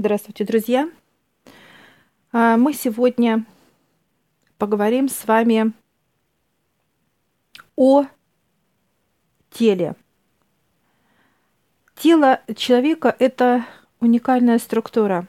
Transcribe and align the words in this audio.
Здравствуйте, 0.00 0.44
друзья! 0.44 0.88
А, 2.30 2.56
мы 2.56 2.72
сегодня 2.72 3.44
поговорим 4.56 5.08
с 5.08 5.26
вами 5.26 5.72
о 7.74 8.04
теле. 9.50 9.96
Тело 11.96 12.40
человека– 12.54 13.12
это 13.18 13.66
уникальная 13.98 14.60
структура. 14.60 15.26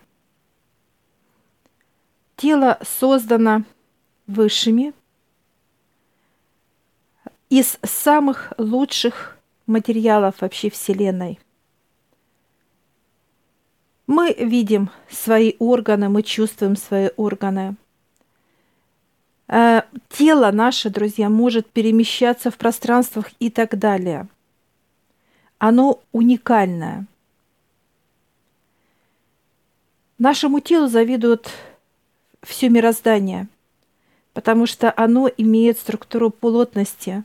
Тело 2.36 2.78
создано 2.84 3.64
высшими 4.28 4.94
из 7.50 7.80
самых 7.82 8.54
лучших 8.60 9.36
материалов 9.66 10.42
вообще 10.42 10.70
Вселенной– 10.70 11.40
мы 14.10 14.34
видим 14.34 14.90
свои 15.08 15.54
органы, 15.60 16.10
мы 16.10 16.24
чувствуем 16.24 16.76
свои 16.76 17.10
органы. 17.16 17.76
Э, 19.48 19.84
тело 20.10 20.50
наше, 20.50 20.90
друзья, 20.90 21.30
может 21.30 21.70
перемещаться 21.70 22.50
в 22.50 22.58
пространствах 22.58 23.28
и 23.38 23.52
так 23.52 23.78
далее. 23.78 24.28
Оно 25.60 26.02
уникальное. 26.12 27.06
Нашему 30.18 30.60
телу 30.60 30.88
завидуют 30.88 31.52
все 32.42 32.70
мироздание, 32.70 33.48
потому 34.34 34.66
что 34.66 34.92
оно 34.98 35.30
имеет 35.38 35.78
структуру 35.78 36.32
плотности. 36.32 37.24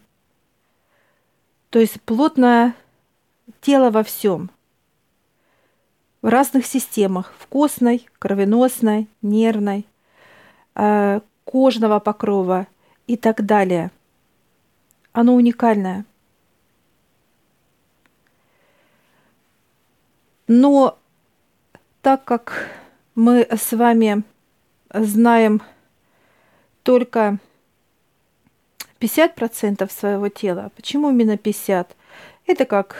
То 1.70 1.78
есть 1.78 1.98
плотное 2.02 2.74
тело 3.62 3.90
во 3.90 4.02
всем– 4.02 4.50
в 6.24 6.28
разных 6.28 6.64
системах, 6.64 7.34
в 7.38 7.46
костной, 7.48 8.08
кровеносной, 8.18 9.08
нервной, 9.20 9.86
э, 10.74 11.20
кожного 11.44 12.00
покрова 12.00 12.66
и 13.06 13.18
так 13.18 13.44
далее. 13.44 13.90
Оно 15.12 15.34
уникальное. 15.34 16.06
Но 20.48 20.98
так 22.00 22.24
как 22.24 22.70
мы 23.14 23.46
с 23.50 23.76
вами 23.76 24.22
знаем 24.94 25.60
только 26.84 27.36
50% 28.98 29.92
своего 29.92 30.30
тела, 30.30 30.72
почему 30.74 31.10
именно 31.10 31.36
50? 31.36 31.94
Это 32.46 32.64
как 32.64 32.96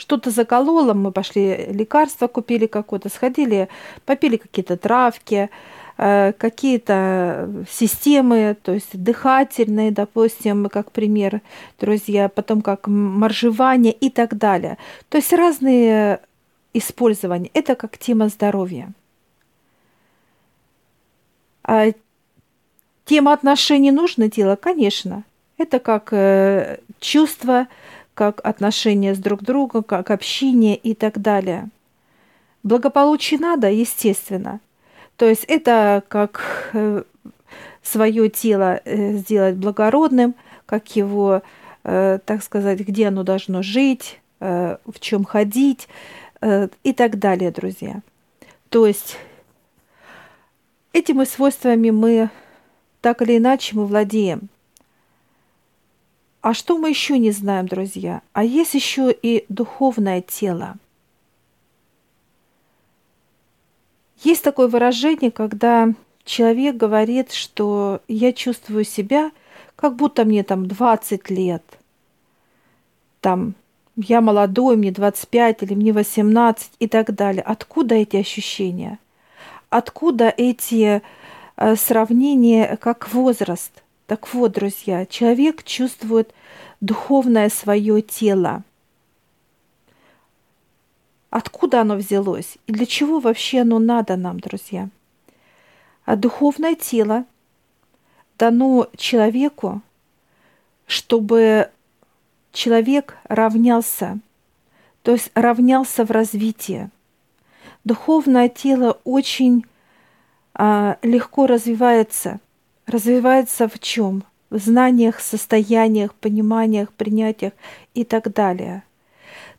что-то 0.00 0.30
закололо, 0.30 0.94
мы 0.94 1.12
пошли 1.12 1.66
лекарства 1.66 2.26
купили 2.26 2.66
какое-то, 2.66 3.10
сходили, 3.10 3.68
попили 4.06 4.38
какие-то 4.38 4.78
травки, 4.78 5.50
э, 5.98 6.32
какие-то 6.32 7.66
системы, 7.70 8.56
то 8.62 8.72
есть 8.72 8.96
дыхательные, 9.00 9.90
допустим, 9.90 10.70
как 10.70 10.90
пример, 10.90 11.42
друзья, 11.78 12.30
потом 12.30 12.62
как 12.62 12.88
моржевание 12.88 13.92
и 13.92 14.08
так 14.08 14.38
далее. 14.38 14.78
То 15.10 15.18
есть 15.18 15.32
разные 15.34 16.20
использования. 16.72 17.50
Это 17.52 17.74
как 17.74 17.98
тема 17.98 18.28
здоровья. 18.28 18.88
А 21.62 21.92
тема 23.04 23.34
отношений 23.34 23.92
нужно 23.92 24.30
дело, 24.30 24.56
конечно. 24.56 25.24
Это 25.58 25.78
как 25.78 26.08
э, 26.12 26.78
чувство, 27.00 27.68
как 28.20 28.42
отношения 28.44 29.14
с 29.14 29.18
друг 29.18 29.42
другом, 29.42 29.82
как 29.82 30.10
общение 30.10 30.76
и 30.76 30.94
так 30.94 31.22
далее. 31.22 31.70
Благополучие 32.62 33.40
надо, 33.40 33.70
естественно. 33.70 34.60
То 35.16 35.26
есть 35.26 35.44
это 35.44 36.02
как 36.06 36.68
э, 36.74 37.02
свое 37.82 38.28
тело 38.28 38.78
э, 38.84 39.14
сделать 39.14 39.56
благородным, 39.56 40.34
как 40.66 40.94
его, 40.96 41.40
э, 41.84 42.18
так 42.22 42.42
сказать, 42.42 42.80
где 42.80 43.08
оно 43.08 43.22
должно 43.22 43.62
жить, 43.62 44.20
в 44.38 45.00
чем 45.00 45.24
ходить 45.24 45.88
и 46.42 46.92
так 46.92 47.18
далее, 47.18 47.50
друзья. 47.50 48.00
То 48.68 48.86
есть 48.86 49.16
этими 50.92 51.24
свойствами 51.24 51.88
мы 51.88 52.28
так 53.00 53.22
или 53.22 53.38
иначе 53.38 53.76
мы 53.76 53.86
владеем– 53.86 54.50
а 56.42 56.54
что 56.54 56.78
мы 56.78 56.88
еще 56.88 57.18
не 57.18 57.32
знаем, 57.32 57.66
друзья? 57.66 58.22
А 58.32 58.44
есть 58.44 58.74
еще 58.74 59.12
и 59.12 59.44
духовное 59.48 60.22
тело. 60.22 60.76
Есть 64.22 64.42
такое 64.42 64.68
выражение, 64.68 65.30
когда 65.30 65.92
человек 66.24 66.76
говорит, 66.76 67.32
что 67.32 68.00
я 68.08 68.32
чувствую 68.32 68.84
себя, 68.84 69.32
как 69.76 69.96
будто 69.96 70.24
мне 70.24 70.42
там 70.42 70.66
20 70.66 71.30
лет. 71.30 71.64
Там 73.20 73.54
я 73.96 74.22
молодой, 74.22 74.76
мне 74.76 74.92
25 74.92 75.62
или 75.62 75.74
мне 75.74 75.92
18 75.92 76.72
и 76.78 76.88
так 76.88 77.14
далее. 77.14 77.42
Откуда 77.42 77.94
эти 77.96 78.16
ощущения? 78.16 78.98
Откуда 79.68 80.32
эти 80.34 81.02
э, 81.56 81.76
сравнения 81.76 82.78
как 82.80 83.12
возраст– 83.12 83.72
так 84.10 84.34
вот, 84.34 84.50
друзья, 84.50 85.06
человек 85.06 85.62
чувствует 85.62 86.34
духовное 86.80 87.48
свое 87.48 88.02
тело. 88.02 88.64
Откуда 91.30 91.82
оно 91.82 91.94
взялось 91.94 92.58
и 92.66 92.72
для 92.72 92.86
чего 92.86 93.20
вообще 93.20 93.60
оно 93.60 93.78
надо 93.78 94.16
нам, 94.16 94.40
друзья? 94.40 94.88
А 96.04 96.16
духовное 96.16 96.74
тело 96.74 97.24
дано 98.36 98.88
человеку, 98.96 99.80
чтобы 100.86 101.70
человек 102.50 103.16
равнялся, 103.28 104.18
то 105.04 105.12
есть 105.12 105.30
равнялся 105.34 106.04
в 106.04 106.10
развитии. 106.10 106.90
Духовное 107.84 108.48
тело 108.48 108.98
очень 109.04 109.64
а, 110.52 110.98
легко 111.02 111.46
развивается– 111.46 112.40
развивается 112.90 113.68
в 113.68 113.78
чем? 113.78 114.24
В 114.50 114.58
знаниях, 114.58 115.20
состояниях, 115.20 116.14
пониманиях, 116.14 116.92
принятиях 116.92 117.52
и 117.94 118.04
так 118.04 118.32
далее. 118.32 118.82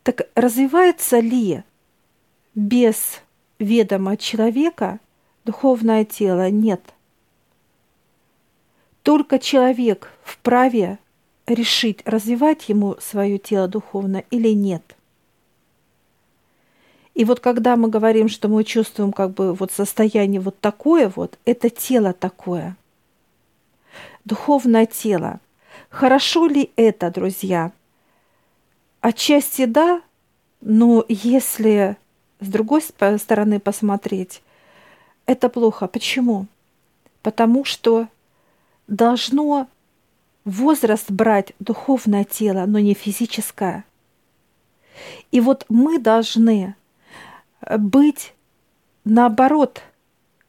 Так 0.02 0.28
развивается 0.34 1.18
ли 1.18 1.62
без 2.54 3.22
ведома 3.58 4.16
человека 4.18 5.00
духовное 5.44 6.04
тело? 6.04 6.50
Нет. 6.50 6.82
Только 9.02 9.38
человек 9.38 10.12
вправе 10.22 10.98
решить, 11.46 12.02
развивать 12.04 12.68
ему 12.68 12.96
свое 13.00 13.38
тело 13.38 13.66
духовно 13.66 14.22
или 14.30 14.50
нет. 14.50 14.96
И 17.14 17.24
вот 17.24 17.40
когда 17.40 17.76
мы 17.76 17.88
говорим, 17.88 18.28
что 18.28 18.48
мы 18.48 18.64
чувствуем 18.64 19.12
как 19.12 19.32
бы 19.32 19.54
вот 19.54 19.72
состояние 19.72 20.40
вот 20.40 20.60
такое 20.60 21.10
вот, 21.14 21.38
это 21.44 21.70
тело 21.70 22.12
такое– 22.12 22.76
духовное 24.24 24.86
тело. 24.86 25.40
Хорошо 25.88 26.46
ли 26.46 26.70
это, 26.76 27.10
друзья? 27.10 27.72
Отчасти 29.00 29.64
да, 29.64 30.02
но 30.60 31.04
если 31.08 31.96
с 32.40 32.48
другой 32.48 32.82
стороны 32.82 33.60
посмотреть, 33.60 34.42
это 35.26 35.48
плохо. 35.48 35.86
Почему? 35.86 36.46
Потому 37.22 37.64
что 37.64 38.08
должно 38.86 39.68
возраст 40.44 41.10
брать 41.10 41.52
духовное 41.58 42.24
тело, 42.24 42.64
но 42.66 42.78
не 42.78 42.94
физическое. 42.94 43.84
И 45.30 45.40
вот 45.40 45.64
мы 45.68 45.98
должны 45.98 46.74
быть 47.60 48.34
наоборот– 49.04 49.82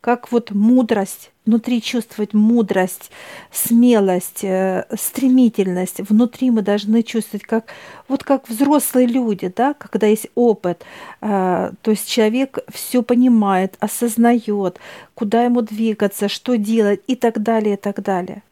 как 0.04 0.34
вот 0.34 0.52
мудрость, 0.52 1.32
внутри 1.46 1.82
чувствовать 1.82 2.34
мудрость, 2.34 3.10
смелость, 3.54 4.44
э, 4.44 4.86
стремительность. 5.00 6.02
Внутри 6.02 6.52
мы 6.52 6.62
должны 6.62 7.04
чувствовать, 7.04 7.46
как, 7.46 7.68
вот 8.10 8.26
как 8.26 8.50
взрослые 8.50 9.08
люди, 9.08 9.48
да, 9.56 9.74
когда 9.74 10.08
есть 10.08 10.28
опыт. 10.36 10.84
Э, 11.22 11.72
то 11.82 11.92
есть 11.92 12.10
человек 12.10 12.60
все 12.68 13.02
понимает, 13.02 13.78
осознает, 13.80 14.78
куда 15.16 15.46
ему 15.46 15.62
двигаться, 15.62 16.28
что 16.28 16.58
делать 16.58 17.00
и 17.08 17.16
так 17.16 17.42
далее, 17.42 17.76
и 17.76 17.78
так 17.78 18.02
далее. 18.02 18.44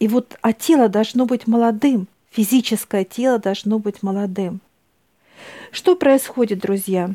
И 0.00 0.06
вот, 0.06 0.36
а 0.42 0.52
тело 0.52 0.90
должно 0.90 1.24
быть 1.24 1.46
молодым, 1.46 2.08
физическое 2.30 3.04
тело 3.04 3.38
должно 3.38 3.78
быть 3.78 4.02
молодым. 4.02 4.60
Что 5.72 5.96
происходит, 5.96 6.58
друзья? 6.58 7.08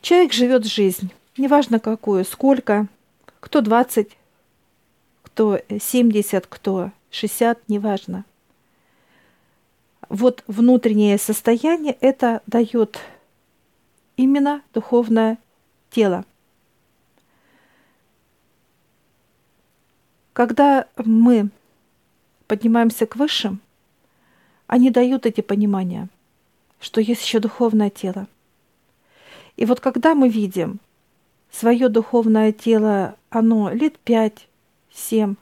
Человек 0.00 0.32
живет 0.32 0.64
жизнь 0.64 1.12
неважно 1.36 1.80
какую, 1.80 2.24
сколько, 2.24 2.88
кто 3.40 3.60
20, 3.60 4.16
кто 5.22 5.60
70, 5.68 6.46
кто 6.46 6.90
60, 7.10 7.68
неважно. 7.68 8.24
Вот 10.08 10.44
внутреннее 10.46 11.18
состояние 11.18 11.96
это 12.00 12.42
дает 12.46 13.00
именно 14.16 14.62
духовное 14.72 15.38
тело. 15.90 16.24
Когда 20.32 20.88
мы 20.96 21.50
поднимаемся 22.46 23.06
к 23.06 23.16
высшим, 23.16 23.60
они 24.66 24.90
дают 24.90 25.26
эти 25.26 25.40
понимания, 25.40 26.08
что 26.80 27.00
есть 27.00 27.22
еще 27.22 27.38
духовное 27.38 27.90
тело. 27.90 28.26
И 29.56 29.64
вот 29.64 29.80
когда 29.80 30.14
мы 30.14 30.28
видим 30.28 30.80
свое 31.58 31.88
духовное 31.88 32.52
тело, 32.52 33.16
оно 33.30 33.70
лет 33.70 33.98
пять, 33.98 34.48
семь, 34.92 35.36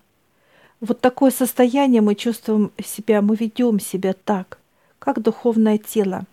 вот 0.80 1.00
такое 1.00 1.30
состояние 1.30 2.02
мы 2.02 2.14
чувствуем 2.14 2.72
себя, 2.84 3.22
мы 3.22 3.36
ведем 3.36 3.78
себя 3.80 4.14
так, 4.24 4.58
как 4.98 5.22
духовное 5.22 5.78
тело. 5.78 6.24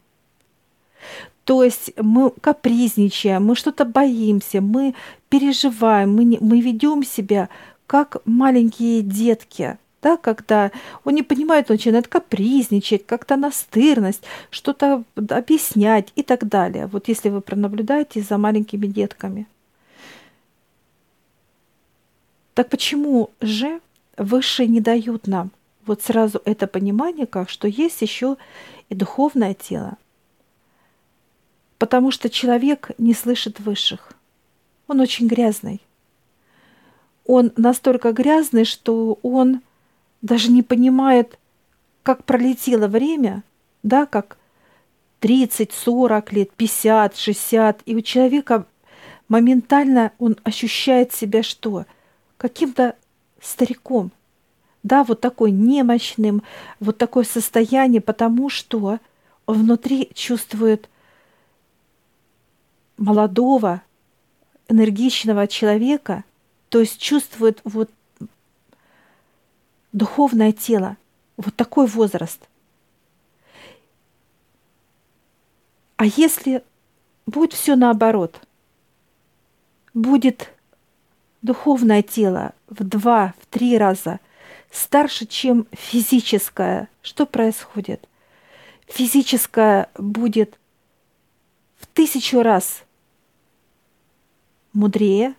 То 1.44 1.64
есть 1.64 1.92
мы 1.98 2.32
капризничаем, 2.42 3.46
мы 3.46 3.56
что-то 3.56 3.86
боимся, 3.86 4.62
мы 4.62 4.96
переживаем, 5.30 6.14
мы, 6.14 6.24
не, 6.24 6.38
мы 6.42 6.62
ведем 6.62 7.04
себя 7.04 7.50
как 7.88 8.18
маленькие 8.26 9.02
детки, 9.02 9.78
да, 10.02 10.18
когда 10.18 10.72
он 11.04 11.16
не 11.16 11.24
понимает, 11.24 11.70
он 11.70 11.76
начинает 11.76 12.08
капризничать, 12.08 13.06
как-то 13.06 13.36
настырность, 13.36 14.24
что-то 14.50 15.04
объяснять 15.16 16.12
и 16.16 16.24
так 16.24 16.48
далее. 16.48 16.88
Вот 16.88 17.08
если 17.08 17.30
вы 17.30 17.42
пронаблюдаете 17.42 18.22
за 18.22 18.38
маленькими 18.38 18.88
детками. 18.88 19.48
Так 22.60 22.68
почему 22.68 23.30
же 23.40 23.80
высшие 24.18 24.68
не 24.68 24.82
дают 24.82 25.28
нам 25.28 25.52
вот 25.86 26.02
сразу 26.02 26.42
это 26.44 26.68
понимание, 26.68 27.26
как 27.26 27.50
что 27.50 27.70
есть 27.70 28.02
еще 28.02 28.36
и 28.90 28.96
духовное 28.96 29.54
тело? 29.54 29.98
Потому 31.78 32.12
что 32.12 32.30
человек 32.30 32.92
не 32.98 33.14
слышит 33.14 33.62
высших. 33.62 34.12
Он 34.90 35.00
очень 35.00 35.28
грязный. 35.28 35.80
Он 37.26 37.54
настолько 37.56 38.12
грязный, 38.12 38.66
что 38.66 39.20
он 39.22 39.62
даже 40.22 40.52
не 40.52 40.62
понимает, 40.62 41.40
как 42.04 42.26
пролетело 42.26 42.88
время, 42.88 43.42
да, 43.84 44.06
как 44.06 44.38
30, 45.22 45.72
40 45.72 46.34
лет, 46.34 46.52
50, 46.52 47.16
60, 47.16 47.84
и 47.86 47.96
у 47.96 48.02
человека 48.02 48.66
моментально 49.30 50.12
он 50.20 50.36
ощущает 50.44 51.14
себя 51.14 51.42
что? 51.42 51.86
Каким-то 52.40 52.96
стариком, 53.42 54.12
да, 54.82 55.04
вот 55.04 55.20
такой 55.20 55.52
немощным, 55.52 56.42
вот 56.80 56.98
такое 56.98 57.26
состояние, 57.26 58.00
потому 58.00 58.50
что 58.50 59.00
он 59.46 59.58
внутри 59.64 60.10
чувствует 60.14 60.90
молодого, 62.98 63.82
энергичного 64.70 65.48
человека, 65.48 66.24
то 66.70 66.80
есть 66.80 66.98
чувствует 67.02 67.60
вот 67.66 67.92
духовное 69.92 70.54
тело, 70.54 70.96
вот 71.36 71.54
такой 71.58 71.88
возраст. 71.88 72.48
А 75.98 76.06
если 76.06 76.64
будет 77.26 77.52
все 77.52 77.76
наоборот, 77.76 78.40
будет 79.94 80.54
духовное 81.42 82.02
тело 82.02 82.54
в 82.68 82.84
два, 82.84 83.34
в 83.40 83.46
три 83.48 83.78
раза 83.78 84.20
старше, 84.72 85.26
чем 85.26 85.68
физическое, 85.72 86.90
что 87.02 87.26
происходит? 87.26 88.08
Физическое 88.88 89.90
будет 89.98 90.58
в 91.80 91.88
тысячу 91.88 92.42
раз 92.42 92.84
мудрее, 94.74 95.36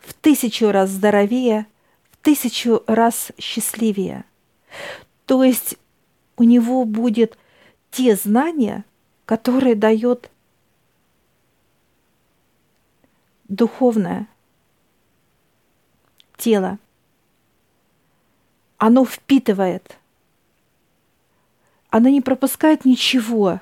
в 0.00 0.14
тысячу 0.14 0.70
раз 0.70 0.90
здоровее– 0.90 1.66
тысячу 2.22 2.82
раз 2.86 3.32
счастливее. 3.38 4.24
То 5.26 5.42
есть 5.42 5.76
у 6.36 6.44
него 6.44 6.84
будет 6.84 7.38
те 7.90 8.16
знания, 8.16 8.84
которые 9.24 9.74
дает 9.74 10.30
духовное 13.48 14.26
тело. 16.40 16.78
Оно 18.78 19.04
впитывает. 19.04 19.98
Оно 21.90 22.08
не 22.08 22.20
пропускает 22.20 22.84
ничего, 22.84 23.60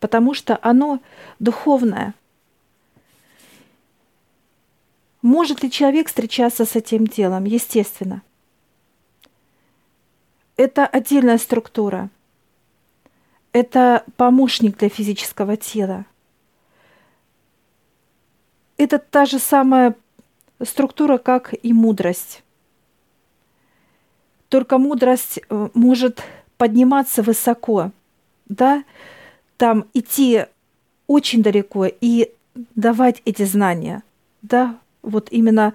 потому 0.00 0.34
что 0.34 0.58
оно 0.62 1.00
духовное– 1.38 2.14
Может 5.24 5.62
ли 5.62 5.70
человек 5.70 6.08
встречаться 6.08 6.66
с 6.66 6.76
этим 6.76 7.06
делом? 7.06 7.44
Естественно. 7.44 8.20
Это 10.58 10.86
отдельная 10.86 11.38
структура. 11.38 12.10
Это 13.52 14.04
помощник 14.18 14.76
для 14.76 14.90
физического 14.90 15.56
тела. 15.56 16.04
Это 18.76 18.98
та 18.98 19.24
же 19.24 19.38
самая 19.38 19.96
структура, 20.62 21.18
как 21.18 21.54
и 21.62 21.72
мудрость. 21.72 22.42
Только 24.48 24.78
мудрость 24.78 25.40
э, 25.48 25.68
может 25.74 26.22
подниматься 26.56 27.22
высоко, 27.22 27.90
да, 28.48 28.84
там 29.56 29.86
идти 29.94 30.46
очень 31.06 31.42
далеко 31.42 31.86
и 31.86 32.30
давать 32.74 33.20
эти 33.24 33.42
знания, 33.44 34.02
да, 34.42 34.78
вот 35.02 35.28
именно 35.30 35.74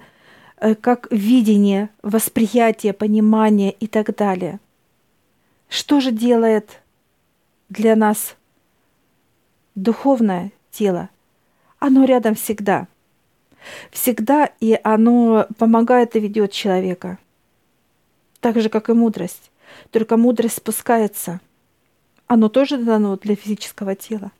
э, 0.56 0.74
как 0.74 1.08
видение, 1.10 1.90
восприятие, 2.02 2.92
понимание 2.92 3.72
и 3.72 3.86
так 3.86 4.14
далее. 4.16 4.60
Что 5.68 6.00
же 6.00 6.10
делает 6.10 6.80
для 7.68 7.94
нас 7.96 8.36
духовное 9.74 10.52
тело? 10.70 11.10
Оно 11.78 12.04
рядом 12.04 12.34
всегда. 12.34 12.88
Всегда, 13.90 14.50
и 14.60 14.78
оно 14.82 15.46
помогает 15.58 16.16
и 16.16 16.20
ведет 16.20 16.52
человека. 16.52 17.18
Так 18.40 18.60
же, 18.60 18.68
как 18.68 18.88
и 18.88 18.92
мудрость. 18.92 19.50
Только 19.90 20.16
мудрость 20.16 20.56
спускается. 20.56 21.40
Оно 22.26 22.48
тоже 22.48 22.78
дано 22.78 23.16
для 23.16 23.36
физического 23.36 23.94
тела. 23.94 24.32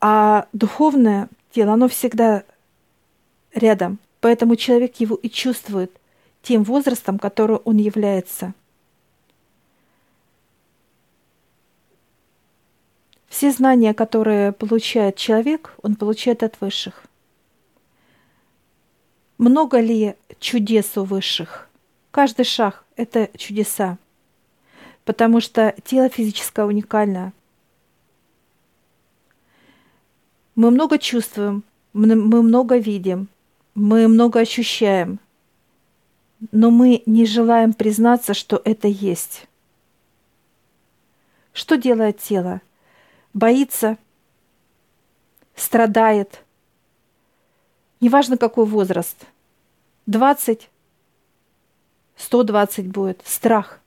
А 0.00 0.48
духовное 0.52 1.28
тело, 1.50 1.72
оно 1.72 1.88
всегда 1.88 2.44
рядом, 3.54 3.98
поэтому 4.20 4.56
человек 4.56 4.96
его 4.96 5.14
и 5.16 5.28
чувствует 5.28 5.90
тем 6.42 6.62
возрастом, 6.62 7.18
который 7.18 7.56
он 7.56 7.78
является. 7.78 8.52
Все 13.28 13.50
знания, 13.50 13.94
которые 13.94 14.52
получает 14.52 15.16
человек, 15.16 15.74
он 15.82 15.96
получает 15.96 16.42
от 16.42 16.60
высших. 16.60 17.04
Много 19.38 19.80
ли 19.80 20.14
чудес 20.38 20.96
у 20.96 21.04
высших? 21.04 21.68
Каждый 22.10 22.44
шаг– 22.44 22.84
это 22.96 23.28
чудеса, 23.36 23.98
потому 25.04 25.40
что 25.40 25.74
тело 25.84 26.08
физическое 26.08 26.64
уникально. 26.64 27.32
Мы 30.54 30.70
много 30.70 30.98
чувствуем, 30.98 31.64
мы 31.92 32.14
много 32.14 32.76
видим, 32.76 33.26
мы 33.74 34.06
много 34.06 34.38
ощущаем, 34.38 35.18
но 36.52 36.70
мы 36.70 37.02
не 37.06 37.26
желаем 37.26 37.72
признаться, 37.72 38.34
что 38.34 38.62
это 38.64 38.86
есть. 38.86 39.48
Что 41.52 41.76
делает 41.76 42.18
тело? 42.18 42.60
Боится, 43.32 43.98
страдает. 45.56 46.43
Неважно, 48.04 48.36
какой 48.36 48.66
возраст. 48.66 49.16
20, 50.04 50.68
120 52.16 52.86
будет. 52.88 53.22
Страх. 53.24 53.80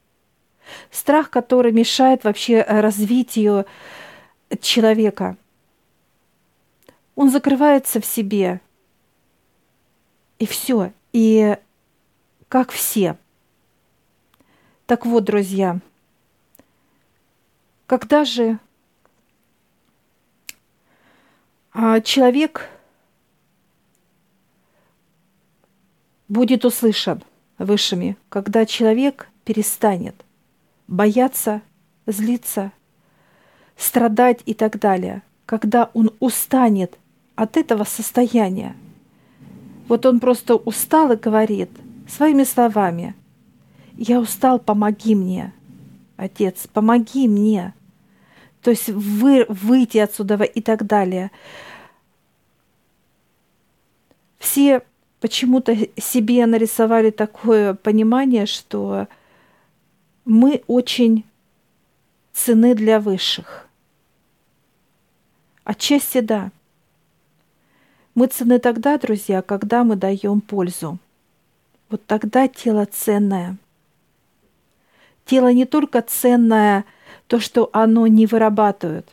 Страх, 0.89 1.29
который 1.29 1.71
мешает 1.71 2.23
вообще 2.23 2.63
развитию 2.63 3.67
человека. 4.59 5.37
Он 7.15 7.29
закрывается 7.29 8.01
в 8.01 8.05
себе– 8.05 8.59
и 10.39 10.45
все. 10.45 10.93
И 11.13 11.57
как 12.47 12.71
все. 12.71 13.17
Так 14.85 15.05
вот, 15.05 15.23
друзья, 15.23 15.79
когда 17.87 18.23
же 18.23 18.59
а, 21.73 21.99
человек 22.01 22.69
будет 26.27 26.65
услышан 26.65 27.23
высшими, 27.57 28.17
когда 28.29 28.65
человек 28.65 29.29
перестанет 29.45 30.15
бояться, 30.87 31.61
злиться, 32.05 32.71
страдать 33.75 34.41
и 34.45 34.53
так 34.53 34.79
далее. 34.79 35.21
когда 35.47 35.89
он 35.93 36.11
устанет 36.19 36.97
от 37.35 37.55
этого 37.55 37.85
состояния. 37.85 38.75
Вот 39.87 40.05
он 40.05 40.19
просто 40.19 40.55
устал 40.55 41.13
и 41.13 41.15
говорит 41.15 41.71
своими 42.07 42.43
словами, 42.43 43.15
«Я 43.95 44.19
устал, 44.19 44.59
помоги 44.59 45.15
мне, 45.15 45.53
Отец, 46.17 46.67
помоги 46.67 47.29
мне». 47.29 47.73
То 48.61 48.71
есть 48.71 48.89
вы, 48.89 49.45
выйти 49.47 49.99
отсюда 49.99 50.35
и 50.43 50.61
так 50.61 50.85
далее. 50.85 51.31
Все 54.37 54.83
почему-то 55.19 55.75
себе 55.97 56.45
нарисовали 56.45 57.09
такое 57.09 57.73
понимание, 57.73 58.45
что 58.45 59.07
мы 60.25 60.63
очень 60.67 61.25
цены 62.33 62.75
для 62.75 62.99
высших. 62.99 63.67
Отчасти 65.63 66.21
да. 66.21 66.51
Мы 68.15 68.27
цены 68.27 68.59
тогда, 68.59 68.97
друзья, 68.97 69.41
когда 69.41 69.83
мы 69.83 69.95
даем 69.95 70.41
пользу. 70.41 70.97
Вот 71.89 72.05
тогда 72.05 72.47
тело 72.47 72.85
ценное. 72.85 73.57
Тело 75.25 75.51
не 75.51 75.65
только 75.65 76.01
ценное 76.01 76.85
то, 77.27 77.39
что 77.39 77.69
оно 77.73 78.07
не 78.07 78.25
вырабатывает. 78.25 79.09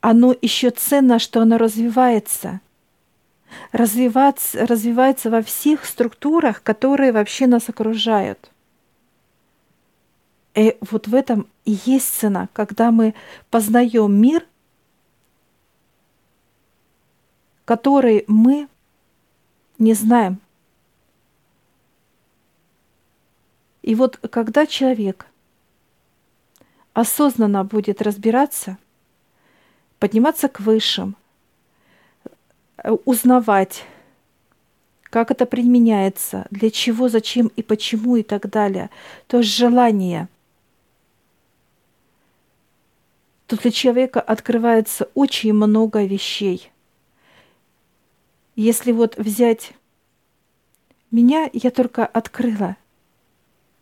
Оно 0.00 0.34
еще 0.40 0.70
ценно, 0.70 1.18
что 1.18 1.40
оно 1.42 1.58
развивается. 1.58 2.60
Развиваться, 3.72 4.66
развивается 4.66 5.30
во 5.30 5.42
всех 5.42 5.84
структурах, 5.84 6.62
которые 6.62 7.12
вообще 7.12 7.46
нас 7.46 7.68
окружают. 7.68 8.50
И 10.54 10.76
вот 10.80 11.08
в 11.08 11.14
этом 11.14 11.48
и 11.64 11.78
есть 11.84 12.14
цена, 12.14 12.48
когда 12.52 12.90
мы 12.90 13.14
познаем 13.50 14.14
мир, 14.14 14.46
который 17.64 18.24
мы 18.28 18.68
не 19.78 19.94
знаем. 19.94 20.40
И 23.82 23.94
вот 23.94 24.16
когда 24.30 24.66
человек 24.66 25.26
осознанно 26.92 27.64
будет 27.64 28.00
разбираться, 28.00 28.78
подниматься 29.98 30.48
к 30.48 30.60
высшим, 30.60 31.16
узнавать, 33.04 33.84
как 35.04 35.30
это 35.30 35.46
применяется, 35.46 36.46
для 36.50 36.70
чего, 36.70 37.08
зачем 37.08 37.48
и 37.56 37.62
почему 37.62 38.16
и 38.16 38.22
так 38.22 38.48
далее, 38.50 38.90
то 39.26 39.38
есть 39.38 39.50
желание– 39.50 40.28
то 43.46 43.56
для 43.56 43.70
человека 43.70 44.20
открывается 44.20 45.08
очень 45.14 45.52
много 45.52 46.04
вещей. 46.04 46.70
Если 48.56 48.92
вот 48.92 49.16
взять 49.16 49.72
меня, 51.10 51.50
я 51.52 51.70
только 51.70 52.06
открыла 52.06 52.76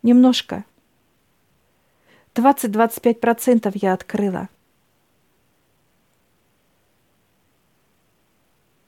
немножко. 0.03 0.65
20-25% 2.35 3.71
я 3.75 3.93
открыла. 3.93 4.49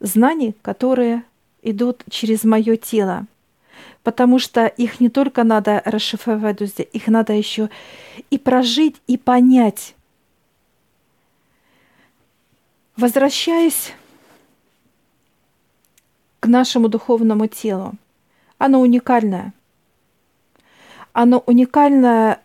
Знаний, 0.04 0.54
которые 0.60 1.22
идут 1.62 2.04
через 2.10 2.44
мое 2.44 2.76
тело. 2.76 3.26
Потому 4.02 4.38
что 4.38 4.66
их 4.66 5.00
не 5.00 5.08
только 5.08 5.44
надо 5.44 5.80
расшифровать, 5.86 6.58
друзья, 6.58 6.84
их 6.84 7.06
надо 7.06 7.32
еще 7.32 7.70
и 8.28 8.36
прожить, 8.36 8.96
и 9.06 9.16
понять. 9.16 9.94
Возвращаясь 12.98 13.94
к 16.40 16.46
нашему 16.48 16.88
духовному 16.90 17.46
телу, 17.46 17.94
оно 18.58 18.82
уникальное. 18.82 19.54
Оно 21.14 21.42
уникальное, 21.46 22.42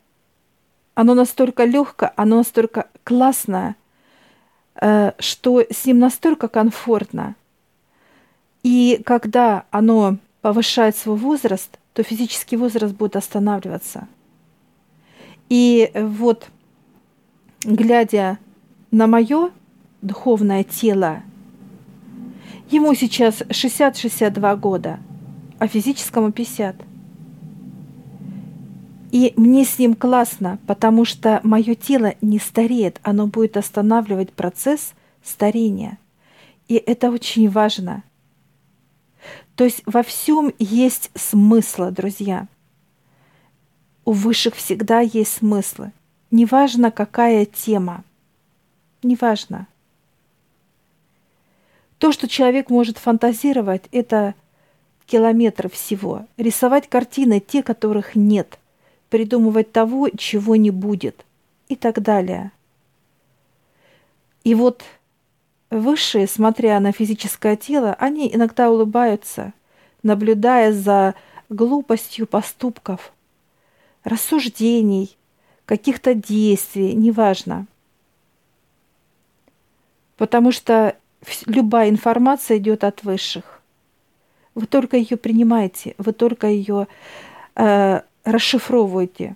оно 0.96 1.14
настолько 1.14 1.66
легкое, 1.66 2.14
оно 2.16 2.38
настолько 2.38 2.88
классное, 3.04 3.76
э, 4.76 5.12
что 5.20 5.60
с 5.60 5.86
ним 5.86 6.00
настолько 6.00 6.48
комфортно. 6.48 7.36
И 8.64 9.02
когда 9.06 9.66
оно 9.72 10.18
повышает 10.42 10.96
свой 10.96 11.18
возраст, 11.18 11.80
то 11.94 12.04
физический 12.04 12.58
возраст 12.58 12.94
будет 12.96 13.16
останавливаться. 13.16 14.08
И 15.50 15.92
вот, 15.96 16.48
глядя 17.64 18.38
на 18.92 19.08
мое 19.08 19.52
духовное 20.02 20.64
тело. 20.64 21.24
Ему 22.70 22.94
сейчас 22.94 23.42
60-62 23.42 24.58
года, 24.58 25.00
а 25.58 25.68
физическому 25.68 26.32
50. 26.32 26.76
И 29.12 29.34
мне 29.36 29.66
с 29.66 29.80
ним 29.80 29.96
классно, 29.96 30.60
потому 30.68 31.04
что 31.04 31.40
мое 31.44 31.74
тело 31.74 32.14
не 32.22 32.38
стареет, 32.38 33.00
оно 33.02 33.26
будет 33.26 33.58
останавливать 33.58 34.32
процесс 34.32 34.94
старения. 35.24 35.98
И 36.68 36.76
это 36.76 37.10
очень 37.10 37.50
важно. 37.50 38.04
То 39.60 39.66
есть 39.66 39.82
во 39.86 40.04
всем 40.04 40.54
есть 40.58 41.12
смысл, 41.16 41.92
друзья. 41.92 42.48
У 44.06 44.14
высших 44.14 44.56
всегда 44.56 45.02
есть 45.02 45.34
смыслы. 45.34 45.92
Неважно, 46.32 46.92
какая 46.92 47.44
тема. 47.44 48.06
Неважно. 49.04 49.68
То, 51.98 52.14
что 52.14 52.30
человек 52.30 52.70
может 52.70 53.00
фантазировать, 53.00 53.84
это 53.92 54.34
километры 55.06 55.68
всего. 55.68 56.26
Рисовать 56.38 56.88
картины, 56.88 57.42
те, 57.42 57.62
которых 57.62 58.16
нет. 58.16 58.60
Придумывать 59.10 59.74
того, 59.74 60.08
чего 60.18 60.56
не 60.56 60.72
будет. 60.72 61.26
И 61.68 61.76
так 61.76 62.02
далее. 62.02 62.54
И 64.46 64.56
вот 64.56 64.86
высшие, 65.70 66.28
смотря 66.28 66.80
на 66.80 66.92
физическое 66.92 67.56
тело, 67.56 67.96
они 68.00 68.30
иногда 68.34 68.70
улыбаются, 68.72 69.54
наблюдая 70.04 70.72
за 70.74 71.16
глупостью 71.50 72.28
поступков, 72.28 73.12
рассуждений, 74.04 75.16
каких-то 75.66 76.14
действий, 76.14 76.94
неважно. 76.94 77.68
Потому 80.18 80.52
что 80.52 80.96
любая 81.46 81.90
информация 81.90 82.58
идет 82.58 82.84
от 82.84 83.04
высших. 83.04 83.62
Вы 84.56 84.66
только 84.66 84.98
ее 84.98 85.16
принимаете, 85.16 85.96
вы 85.98 86.12
только 86.12 86.48
ее 86.48 86.88
э, 87.56 88.02
расшифровываете. 88.24 89.36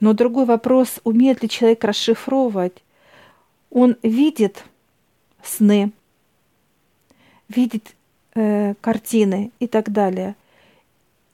Но 0.00 0.14
другой 0.14 0.46
вопрос, 0.46 1.00
умеет 1.04 1.42
ли 1.42 1.48
человек 1.48 1.84
расшифровывать? 1.84 2.82
Он 3.70 3.96
видит 4.02 4.64
сны, 5.42 5.92
видит 7.48 7.94
э, 8.34 8.74
картины 8.80 9.50
и 9.58 9.66
так 9.66 9.92
далее. 9.92 10.36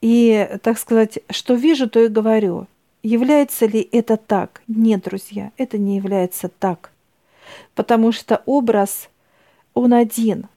И, 0.01 0.49
так 0.63 0.77
сказать, 0.77 1.19
что 1.29 1.55
вижу, 1.55 1.89
то 1.89 1.99
и 1.99 2.07
говорю. 2.07 2.67
Является 3.03 3.65
ли 3.65 3.87
это 3.91 4.17
так? 4.17 4.61
Нет, 4.67 5.03
друзья, 5.03 5.51
это 5.57 5.77
не 5.77 5.95
является 5.95 6.49
так. 6.49 6.91
Потому 7.75 8.11
что 8.11 8.41
образ 8.45 9.09
он 9.73 9.93
один, 9.93 10.47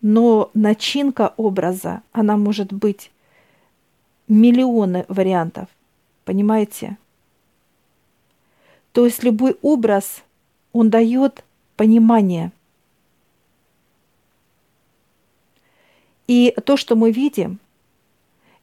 но 0.00 0.50
начинка 0.54 1.34
образа, 1.36 2.02
она 2.12 2.36
может 2.36 2.72
быть 2.72 3.10
миллионы 4.28 5.04
вариантов. 5.08 5.68
Понимаете? 6.24 6.96
То 8.92 9.04
есть 9.04 9.22
любой 9.22 9.56
образ, 9.62 10.22
он 10.72 10.90
дает 10.90 11.44
понимание. 11.76 12.52
И 16.26 16.54
то, 16.64 16.76
что 16.76 16.96
мы 16.96 17.10
видим, 17.10 17.58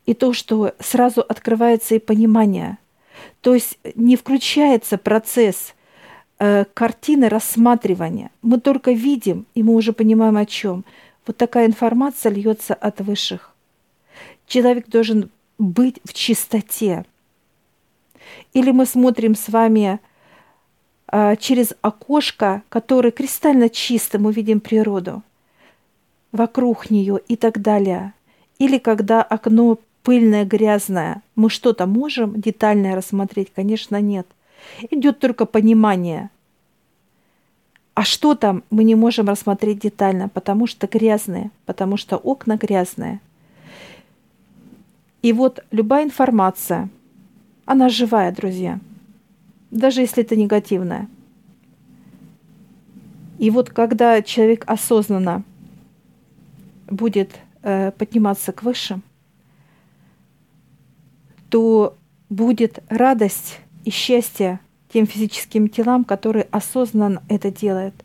и 0.05 0.13
то, 0.13 0.33
что 0.33 0.73
сразу 0.79 1.21
открывается 1.21 1.95
и 1.95 1.99
понимание. 1.99 2.77
То 3.41 3.53
есть 3.53 3.77
не 3.95 4.15
включается 4.15 4.97
процесс 4.97 5.75
э, 6.39 6.65
картины 6.73 7.29
рассматривания. 7.29 8.31
Мы 8.41 8.59
только 8.59 8.91
видим, 8.91 9.45
и 9.53 9.61
мы 9.61 9.75
уже 9.75 9.93
понимаем 9.93 10.37
о 10.37 10.45
чем. 10.45 10.83
Вот 11.27 11.37
такая 11.37 11.67
информация 11.67 12.31
льется 12.31 12.73
от 12.73 13.01
высших. 13.01 13.53
Человек 14.47 14.87
должен 14.87 15.29
быть 15.59 15.99
в 16.03 16.13
чистоте. 16.13 17.05
Или 18.53 18.71
мы 18.71 18.85
смотрим 18.85 19.35
с 19.35 19.49
вами 19.49 19.99
э, 21.11 21.35
через 21.35 21.73
окошко, 21.81 22.63
которое 22.69 23.11
кристально 23.11 23.69
чисто, 23.69 24.17
мы 24.17 24.31
видим 24.31 24.59
природу 24.59 25.21
вокруг 26.31 26.89
нее 26.89 27.19
и 27.27 27.36
так 27.36 27.62
далее. 27.62 28.13
Или 28.57 28.77
когда 28.77 29.21
окно 29.21 29.79
пыльное, 30.03 30.45
грязное, 30.45 31.21
мы 31.36 31.50
что-то 31.50 31.86
можем 31.86 32.39
детально 32.39 32.95
рассмотреть? 32.95 33.51
Конечно, 33.53 34.00
нет 34.01 34.27
идет 34.91 35.19
только 35.19 35.45
понимание. 35.45 36.29
А 37.93 38.03
что 38.03 38.36
там, 38.36 38.63
мы 38.69 38.83
не 38.83 38.95
можем 38.95 39.27
рассмотреть 39.27 39.79
детально, 39.79 40.29
потому 40.29 40.67
что 40.67 40.88
грязные, 40.88 41.51
потому 41.65 41.98
что 41.98 42.17
окна 42.17 42.55
грязные. 42.55 43.19
И 45.21 45.33
вот 45.33 45.65
любая 45.71 46.05
информация, 46.05 46.89
она 47.65 47.89
живая, 47.89 48.31
друзья, 48.31 48.79
даже 49.69 50.01
если 50.01 50.24
это 50.24 50.38
негативная. 50.38 51.09
И 53.38 53.50
вот 53.51 53.69
когда 53.69 54.21
человек 54.21 54.63
осознанно 54.65 55.43
будет 56.89 57.39
э, 57.62 57.91
подниматься 57.91 58.51
к 58.51 58.63
высшим, 58.63 59.03
то 61.50 61.98
будет 62.29 62.79
радость 62.89 63.60
и 63.86 63.89
счастье 63.89 64.60
тем 64.91 65.05
физическим 65.08 65.67
телам, 65.67 66.03
которые 66.03 66.48
осознанно 66.51 67.24
это 67.29 67.51
делают. 67.51 67.96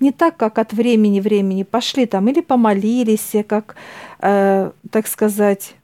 Не 0.00 0.12
так, 0.12 0.36
как 0.36 0.58
от 0.58 0.72
времени 0.72 1.20
времени 1.20 1.62
пошли 1.62 2.06
там 2.06 2.28
или 2.28 2.40
помолились, 2.40 3.34
как, 3.48 3.76
э, 4.20 4.70
так 4.90 5.06
сказать, 5.06 5.74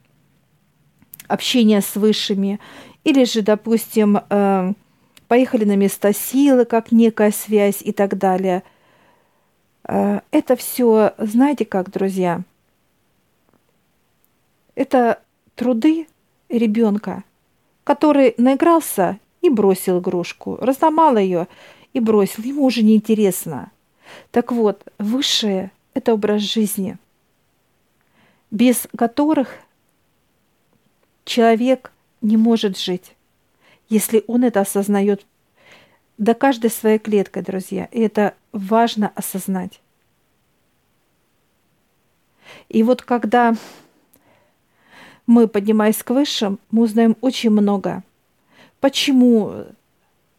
общение 1.27 1.81
с 1.81 1.95
высшими, 1.95 2.59
или 3.03 3.25
же, 3.25 3.41
допустим, 3.41 4.19
э, 4.29 4.73
поехали 5.27 5.65
на 5.65 5.75
место 5.75 6.13
силы, 6.13 6.65
как 6.65 6.91
некая 6.91 7.31
связь 7.31 7.81
и 7.81 7.91
так 7.91 8.17
далее. 8.17 8.63
Э, 9.87 10.21
это 10.31 10.55
все, 10.55 11.13
знаете 11.17 11.65
как, 11.65 11.91
друзья, 11.91 12.41
это 14.75 15.21
труды 15.55 16.07
ребенка, 16.49 17.23
который 17.83 18.33
наигрался 18.37 19.19
и 19.41 19.49
бросил 19.49 19.99
игрушку, 19.99 20.57
разломал 20.59 21.17
ее 21.17 21.47
и 21.93 21.99
бросил. 21.99 22.43
Ему 22.43 22.65
уже 22.65 22.81
неинтересно. 22.81 23.71
Так 24.31 24.51
вот, 24.51 24.85
высшее– 24.97 25.71
это 25.93 26.13
образ 26.13 26.41
жизни, 26.41 26.97
без 28.51 28.87
которых 28.97 29.55
человек 31.25 31.91
не 32.21 32.37
может 32.37 32.77
жить, 32.77 33.15
если 33.89 34.23
он 34.27 34.43
это 34.43 34.61
осознает 34.61 35.25
до 36.23 36.33
каждой 36.33 36.69
своей 36.69 36.99
клеткой, 36.99 37.43
друзья. 37.43 37.85
И 37.91 37.99
это 38.01 38.33
важно 38.51 39.11
осознать. 39.15 39.81
И 42.69 42.83
вот 42.83 43.01
когда 43.01 43.55
мы, 45.27 45.47
поднимаясь 45.47 46.03
к 46.03 46.09
высшим, 46.09 46.59
мы 46.71 46.83
узнаем 46.83 47.15
очень 47.21 47.49
много– 47.49 48.03
почему, 48.83 49.63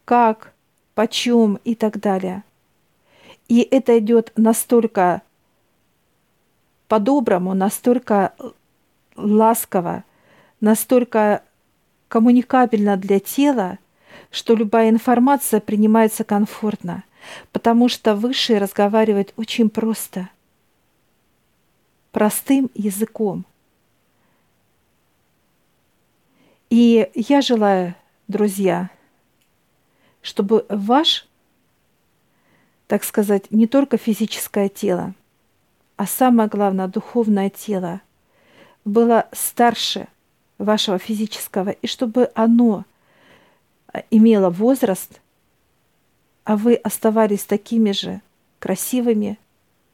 как, 0.05 0.53
почем 0.95 1.59
и 1.65 1.75
так 1.75 1.99
далее. 1.99 2.45
И 3.49 3.63
это 3.63 3.99
идет 3.99 4.33
настолько 4.37 5.23
по-доброму, 6.87 7.55
настолько 7.55 8.35
ласково, 9.17 10.05
настолько 10.61 11.43
коммуникабельно 12.09 12.99
для 12.99 13.19
тела, 13.19 13.79
что 14.35 14.57
любая 14.57 14.91
информация 14.91 15.61
принимается 15.61 16.25
комфортно, 16.25 17.05
потому 17.53 17.89
что 17.89 18.17
Высший 18.17 18.59
разговаривает 18.59 19.33
очень 19.37 19.71
просто, 19.71 20.29
простым 22.11 22.69
языком. 22.75 23.45
И 26.69 27.09
я 27.15 27.43
желаю 27.43 27.95
друзья, 28.27 28.91
чтобы 30.21 30.67
ваш, 30.69 31.29
так 32.89 33.05
сказать, 33.05 33.53
не 33.53 33.69
только 33.69 33.99
физическое 33.99 34.69
тело, 34.69 35.15
а 35.95 36.09
самое 36.09 36.49
главное, 36.49 36.89
духовное 36.89 37.51
тело 37.51 38.01
было 38.85 39.29
старше 39.31 40.09
вашего 40.59 40.99
физического, 40.99 41.71
и 41.71 41.87
чтобы 41.87 42.33
оно 42.35 42.85
имело 44.11 44.51
возраст, 44.51 45.21
а 46.45 46.57
вы 46.57 46.75
оставались 46.75 47.45
такими 47.45 47.93
же 47.93 48.21
красивыми, 48.59 49.39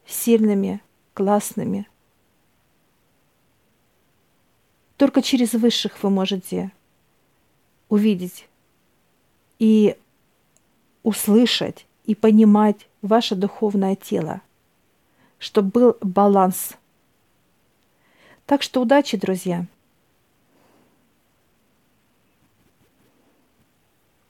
сильными, 0.05 0.81
классными. 1.13 1.87
Только 4.97 5.21
через 5.21 5.53
высших 5.53 6.03
вы 6.03 6.09
можете 6.09 6.71
увидеть 7.89 8.47
и 9.59 9.97
услышать 11.03 11.85
и 12.05 12.15
понимать 12.15 12.87
ваше 13.01 13.35
духовное 13.35 13.95
тело, 13.95 14.41
чтобы 15.39 15.71
был 15.71 15.97
баланс. 16.01 16.73
Так 18.45 18.61
что 18.61 18.81
удачи, 18.81 19.17
друзья! 19.17 19.65